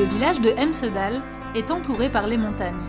Le 0.00 0.06
village 0.06 0.40
de 0.40 0.48
Hemsedal 0.56 1.20
est 1.54 1.70
entouré 1.70 2.08
par 2.08 2.26
les 2.26 2.38
montagnes. 2.38 2.88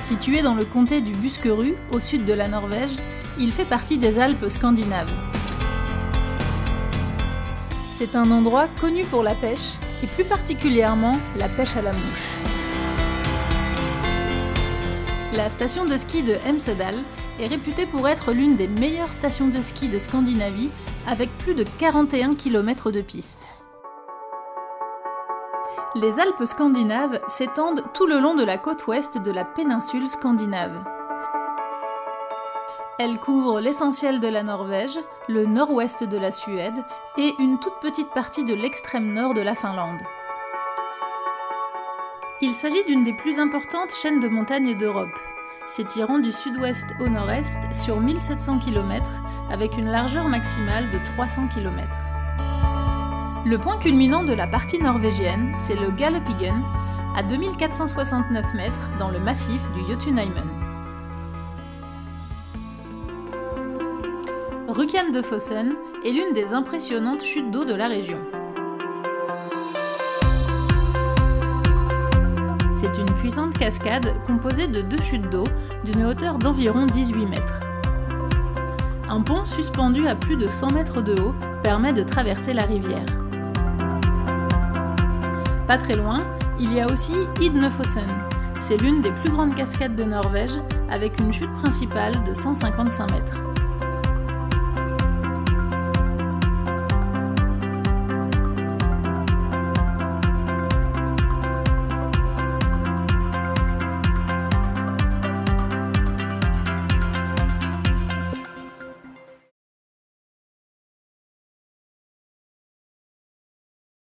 Situé 0.00 0.40
dans 0.40 0.54
le 0.54 0.64
comté 0.64 1.02
du 1.02 1.12
Buskerud, 1.12 1.74
au 1.92 2.00
sud 2.00 2.24
de 2.24 2.32
la 2.32 2.48
Norvège, 2.48 2.96
il 3.38 3.52
fait 3.52 3.66
partie 3.66 3.98
des 3.98 4.18
Alpes 4.18 4.48
scandinaves. 4.48 5.12
C'est 7.92 8.16
un 8.16 8.30
endroit 8.30 8.66
connu 8.80 9.04
pour 9.04 9.22
la 9.22 9.34
pêche, 9.34 9.74
et 10.02 10.06
plus 10.06 10.24
particulièrement 10.24 11.12
la 11.36 11.50
pêche 11.50 11.76
à 11.76 11.82
la 11.82 11.92
mouche. 11.92 12.34
La 15.34 15.50
station 15.50 15.84
de 15.84 15.98
ski 15.98 16.22
de 16.22 16.36
Hemsedal 16.46 16.96
est 17.38 17.46
réputée 17.46 17.84
pour 17.84 18.08
être 18.08 18.32
l'une 18.32 18.56
des 18.56 18.68
meilleures 18.68 19.12
stations 19.12 19.48
de 19.48 19.60
ski 19.60 19.88
de 19.88 19.98
Scandinavie, 19.98 20.70
avec 21.06 21.30
plus 21.38 21.54
de 21.54 21.64
41 21.78 22.34
km 22.34 22.90
de 22.90 23.00
piste. 23.00 23.40
Les 25.94 26.18
Alpes 26.18 26.44
scandinaves 26.44 27.20
s'étendent 27.28 27.84
tout 27.94 28.06
le 28.06 28.18
long 28.18 28.34
de 28.34 28.42
la 28.42 28.58
côte 28.58 28.86
ouest 28.86 29.18
de 29.18 29.30
la 29.30 29.44
péninsule 29.44 30.08
scandinave. 30.08 30.82
Elles 32.98 33.18
couvrent 33.18 33.60
l'essentiel 33.60 34.20
de 34.20 34.28
la 34.28 34.42
Norvège, 34.42 34.98
le 35.28 35.46
nord-ouest 35.46 36.04
de 36.04 36.18
la 36.18 36.32
Suède 36.32 36.84
et 37.16 37.32
une 37.38 37.58
toute 37.58 37.78
petite 37.80 38.10
partie 38.10 38.44
de 38.44 38.54
l'extrême 38.54 39.12
nord 39.12 39.34
de 39.34 39.40
la 39.40 39.54
Finlande. 39.54 40.00
Il 42.40 42.54
s'agit 42.54 42.84
d'une 42.84 43.04
des 43.04 43.14
plus 43.14 43.38
importantes 43.38 43.90
chaînes 43.90 44.20
de 44.20 44.28
montagnes 44.28 44.76
d'Europe, 44.76 45.16
s'étirant 45.68 46.18
du 46.18 46.32
sud-ouest 46.32 46.86
au 47.00 47.08
nord-est 47.08 47.58
sur 47.72 48.00
1700 48.00 48.58
km 48.60 49.04
avec 49.50 49.76
une 49.76 49.90
largeur 49.90 50.28
maximale 50.28 50.90
de 50.90 50.98
300 51.16 51.48
km. 51.48 51.88
Le 53.46 53.58
point 53.58 53.78
culminant 53.78 54.24
de 54.24 54.32
la 54.32 54.46
partie 54.46 54.78
norvégienne, 54.78 55.54
c'est 55.58 55.78
le 55.78 55.90
Galdhøpiggen, 55.90 56.62
à 57.16 57.22
2469 57.22 58.54
mètres 58.54 58.90
dans 58.98 59.10
le 59.10 59.18
massif 59.18 59.60
du 59.74 59.82
Jotunheimen. 59.90 60.48
Rukjan 64.68 65.12
de 65.12 65.22
Fossen 65.22 65.74
est 66.04 66.10
l'une 66.10 66.32
des 66.34 66.52
impressionnantes 66.52 67.22
chutes 67.22 67.50
d'eau 67.50 67.64
de 67.64 67.74
la 67.74 67.86
région. 67.86 68.18
C'est 72.76 72.98
une 72.98 73.14
puissante 73.14 73.56
cascade 73.56 74.12
composée 74.26 74.66
de 74.66 74.82
deux 74.82 75.00
chutes 75.00 75.30
d'eau 75.30 75.44
d'une 75.84 76.04
hauteur 76.04 76.38
d'environ 76.38 76.86
18 76.86 77.26
mètres. 77.26 77.63
Un 79.08 79.20
pont 79.20 79.44
suspendu 79.44 80.06
à 80.06 80.14
plus 80.14 80.36
de 80.36 80.48
100 80.48 80.72
mètres 80.72 81.02
de 81.02 81.20
haut 81.20 81.34
permet 81.62 81.92
de 81.92 82.02
traverser 82.02 82.52
la 82.52 82.62
rivière. 82.62 83.04
Pas 85.66 85.78
très 85.78 85.94
loin, 85.94 86.24
il 86.58 86.72
y 86.72 86.80
a 86.80 86.86
aussi 86.86 87.14
Idnefossen. 87.40 88.08
C'est 88.60 88.80
l'une 88.80 89.02
des 89.02 89.10
plus 89.10 89.30
grandes 89.30 89.54
cascades 89.54 89.94
de 89.96 90.04
Norvège 90.04 90.58
avec 90.90 91.18
une 91.20 91.32
chute 91.32 91.52
principale 91.62 92.14
de 92.24 92.34
155 92.34 93.10
mètres. 93.10 93.63